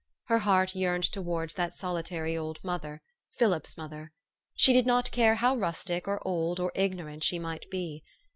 [0.25, 3.03] Her heart yearned towards that solitary old mother
[3.37, 4.11] Philip's mother.
[4.55, 8.03] She did not care how rustic, or old, or ignorant she might be.